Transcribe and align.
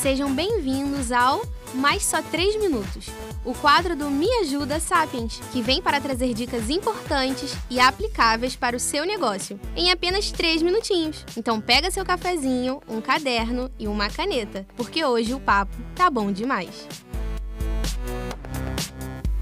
Sejam 0.00 0.34
bem-vindos 0.34 1.12
ao 1.12 1.42
Mais 1.74 2.02
Só 2.06 2.22
3 2.22 2.58
Minutos, 2.58 3.10
o 3.44 3.52
quadro 3.52 3.94
do 3.94 4.10
Me 4.10 4.26
Ajuda 4.40 4.80
Sapiens, 4.80 5.38
que 5.52 5.60
vem 5.60 5.82
para 5.82 6.00
trazer 6.00 6.32
dicas 6.32 6.70
importantes 6.70 7.54
e 7.68 7.78
aplicáveis 7.78 8.56
para 8.56 8.74
o 8.74 8.80
seu 8.80 9.04
negócio, 9.04 9.60
em 9.76 9.90
apenas 9.90 10.30
3 10.30 10.62
minutinhos. 10.62 11.22
Então 11.36 11.60
pega 11.60 11.90
seu 11.90 12.02
cafezinho, 12.02 12.80
um 12.88 13.02
caderno 13.02 13.70
e 13.78 13.86
uma 13.86 14.08
caneta, 14.08 14.66
porque 14.74 15.04
hoje 15.04 15.34
o 15.34 15.40
papo 15.40 15.76
tá 15.94 16.08
bom 16.08 16.32
demais. 16.32 16.88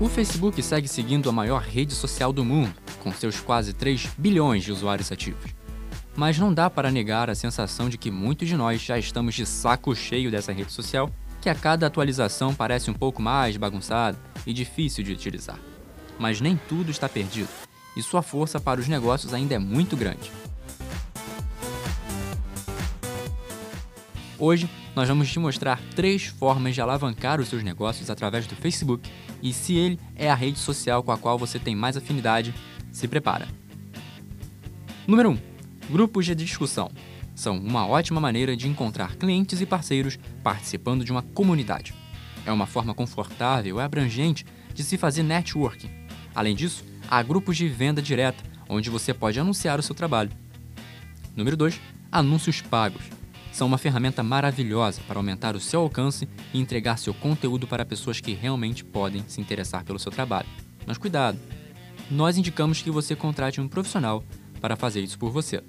O 0.00 0.09
Facebook 0.09 0.61
segue 0.61 0.88
seguindo 0.88 1.30
a 1.30 1.32
maior 1.32 1.62
rede 1.62 1.95
social 1.95 2.32
do 2.32 2.45
mundo, 2.45 2.75
com 3.00 3.12
seus 3.12 3.38
quase 3.38 3.72
3 3.72 4.09
bilhões 4.18 4.64
de 4.64 4.72
usuários 4.72 5.12
ativos. 5.12 5.53
Mas 6.18 6.36
não 6.36 6.53
dá 6.53 6.68
para 6.68 6.90
negar 6.90 7.31
a 7.31 7.35
sensação 7.36 7.89
de 7.89 7.96
que 7.96 8.11
muitos 8.11 8.49
de 8.49 8.57
nós 8.57 8.82
já 8.82 8.99
estamos 8.99 9.36
de 9.36 9.46
saco 9.46 9.95
cheio 9.95 10.32
dessa 10.32 10.50
rede 10.50 10.72
social, 10.72 11.09
que 11.40 11.49
a 11.49 11.54
cada 11.54 11.86
atualização 11.86 12.53
parece 12.53 12.90
um 12.90 12.93
pouco 12.93 13.22
mais 13.22 13.57
bagunçada 13.57 14.18
e 14.45 14.53
difícil 14.53 15.04
de 15.04 15.12
utilizar. 15.12 15.61
Mas 16.18 16.40
nem 16.40 16.57
tudo 16.68 16.90
está 16.90 17.09
perdido, 17.09 17.49
e 17.96 18.03
sua 18.03 18.21
força 18.21 18.59
para 18.59 18.81
os 18.81 18.89
negócios 18.89 19.32
ainda 19.32 19.54
é 19.54 19.61
muito 19.61 19.96
grande. 19.96 20.32
Hoje, 24.37 24.68
nós 24.96 25.09
vamos 25.09 25.31
te 25.31 25.39
mostrar 25.39 25.81
três 25.95 26.26
formas 26.26 26.75
de 26.75 26.81
alavancar 26.81 27.40
os 27.40 27.46
seus 27.46 27.62
negócios 27.62 28.11
através 28.11 28.45
do 28.45 28.57
Facebook, 28.57 29.09
e 29.40 29.53
se 29.53 29.76
ele 29.76 30.00
é 30.17 30.29
a 30.29 30.35
rede 30.35 30.59
social 30.59 31.00
com 31.00 31.12
a 31.12 31.17
qual 31.17 31.39
você 31.39 31.61
tem 31.61 31.76
mais 31.76 31.96
afinidade, 31.96 32.53
se 32.91 33.06
prepara. 33.06 33.47
Número 35.06 35.31
1. 35.31 35.47
Grupos 35.91 36.27
de 36.27 36.34
discussão 36.34 36.91
são 37.34 37.56
uma 37.56 37.86
ótima 37.86 38.20
maneira 38.20 38.56
de 38.56 38.69
encontrar 38.69 39.17
clientes 39.17 39.61
e 39.61 39.67
parceiros 39.67 40.19
participando 40.42 41.05
de 41.05 41.11
uma 41.11 41.22
comunidade. 41.22 41.95
É 42.45 42.53
uma 42.53 42.67
forma 42.67 42.95
confortável 42.95 43.78
e 43.78 43.80
abrangente 43.80 44.45
de 44.75 44.83
se 44.83 44.98
fazer 44.98 45.22
networking. 45.22 45.89
Além 46.34 46.55
disso, 46.55 46.84
há 47.08 47.22
grupos 47.22 47.56
de 47.56 47.69
venda 47.69 48.03
direta, 48.03 48.42
onde 48.69 48.91
você 48.91 49.14
pode 49.14 49.41
anunciar 49.41 49.78
o 49.78 49.83
seu 49.83 49.95
trabalho. 49.95 50.30
Número 51.34 51.56
2. 51.56 51.80
Anúncios 52.12 52.61
pagos. 52.61 53.02
São 53.50 53.67
uma 53.67 53.78
ferramenta 53.78 54.23
maravilhosa 54.23 55.00
para 55.06 55.19
aumentar 55.19 55.56
o 55.56 55.61
seu 55.61 55.80
alcance 55.80 56.28
e 56.52 56.61
entregar 56.61 56.98
seu 56.98 57.14
conteúdo 57.14 57.67
para 57.67 57.84
pessoas 57.84 58.20
que 58.20 58.34
realmente 58.34 58.84
podem 58.84 59.25
se 59.27 59.41
interessar 59.41 59.84
pelo 59.84 59.98
seu 59.98 60.12
trabalho. 60.12 60.48
Mas 60.86 60.98
cuidado! 60.98 61.39
Nós 62.11 62.36
indicamos 62.36 62.83
que 62.83 62.91
você 62.91 63.14
contrate 63.14 63.61
um 63.61 63.69
profissional 63.69 64.25
para 64.61 64.77
fazer 64.77 65.01
isso 65.01 65.19
por 65.19 65.31
você. 65.31 65.62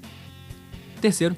Terceiro, 1.01 1.35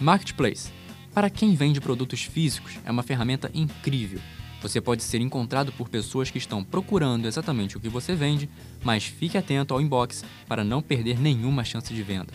Marketplace. 0.00 0.70
Para 1.12 1.30
quem 1.30 1.54
vende 1.54 1.80
produtos 1.80 2.22
físicos, 2.24 2.78
é 2.84 2.90
uma 2.90 3.02
ferramenta 3.02 3.50
incrível. 3.54 4.20
Você 4.60 4.80
pode 4.80 5.02
ser 5.02 5.20
encontrado 5.20 5.70
por 5.72 5.88
pessoas 5.88 6.30
que 6.30 6.38
estão 6.38 6.64
procurando 6.64 7.26
exatamente 7.26 7.76
o 7.76 7.80
que 7.80 7.88
você 7.88 8.14
vende, 8.14 8.48
mas 8.82 9.04
fique 9.04 9.36
atento 9.36 9.74
ao 9.74 9.80
inbox 9.80 10.24
para 10.48 10.64
não 10.64 10.80
perder 10.80 11.20
nenhuma 11.20 11.62
chance 11.62 11.92
de 11.92 12.02
venda. 12.02 12.32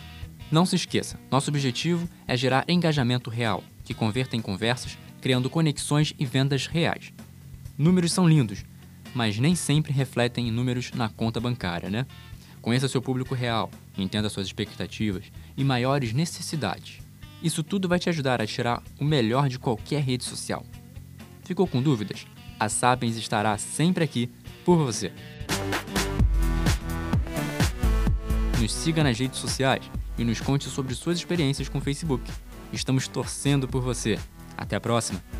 Não 0.50 0.64
se 0.64 0.76
esqueça, 0.76 1.18
nosso 1.30 1.50
objetivo 1.50 2.08
é 2.26 2.36
gerar 2.36 2.64
engajamento 2.68 3.30
real, 3.30 3.62
que 3.84 3.92
converta 3.92 4.36
em 4.36 4.40
conversas, 4.40 4.96
criando 5.20 5.50
conexões 5.50 6.14
e 6.18 6.24
vendas 6.24 6.66
reais. 6.66 7.12
Números 7.76 8.12
são 8.12 8.28
lindos, 8.28 8.64
mas 9.14 9.38
nem 9.38 9.54
sempre 9.54 9.92
refletem 9.92 10.48
em 10.48 10.52
números 10.52 10.92
na 10.92 11.08
conta 11.08 11.40
bancária, 11.40 11.90
né? 11.90 12.06
Conheça 12.60 12.88
seu 12.88 13.00
público 13.00 13.34
real, 13.34 13.70
entenda 13.96 14.28
suas 14.28 14.46
expectativas 14.46 15.24
e 15.56 15.64
maiores 15.64 16.12
necessidades. 16.12 16.98
Isso 17.42 17.62
tudo 17.62 17.88
vai 17.88 17.98
te 17.98 18.08
ajudar 18.08 18.40
a 18.40 18.46
tirar 18.46 18.82
o 18.98 19.04
melhor 19.04 19.48
de 19.48 19.58
qualquer 19.58 20.02
rede 20.02 20.24
social. 20.24 20.64
Ficou 21.42 21.66
com 21.66 21.80
dúvidas? 21.80 22.26
A 22.58 22.68
Sapiens 22.68 23.16
estará 23.16 23.56
sempre 23.56 24.04
aqui 24.04 24.30
por 24.64 24.76
você. 24.76 25.10
Nos 28.60 28.72
siga 28.72 29.02
nas 29.02 29.18
redes 29.18 29.38
sociais 29.38 29.90
e 30.18 30.24
nos 30.24 30.40
conte 30.40 30.68
sobre 30.68 30.94
suas 30.94 31.16
experiências 31.16 31.68
com 31.68 31.78
o 31.78 31.80
Facebook. 31.80 32.30
Estamos 32.70 33.08
torcendo 33.08 33.66
por 33.66 33.80
você. 33.80 34.18
Até 34.56 34.76
a 34.76 34.80
próxima! 34.80 35.39